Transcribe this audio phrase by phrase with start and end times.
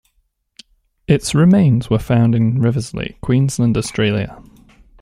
[1.07, 4.41] Its remains were found in Riversleigh, Queensland, Australia.